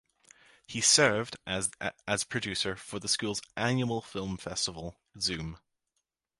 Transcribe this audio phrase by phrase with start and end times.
[0.65, 5.59] He served as a producer for the school's annual film festival, Zoom.